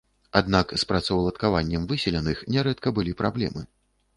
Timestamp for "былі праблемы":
2.97-3.61